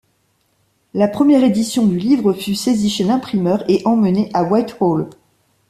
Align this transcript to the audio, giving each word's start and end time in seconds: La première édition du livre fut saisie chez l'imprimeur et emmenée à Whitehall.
La 0.95 1.07
première 1.07 1.43
édition 1.43 1.85
du 1.85 1.99
livre 1.99 2.33
fut 2.33 2.55
saisie 2.55 2.89
chez 2.89 3.03
l'imprimeur 3.03 3.63
et 3.69 3.83
emmenée 3.85 4.31
à 4.33 4.43
Whitehall. 4.45 5.07